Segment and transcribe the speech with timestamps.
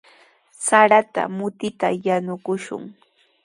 [0.65, 2.83] Sarata mutita yanukushun.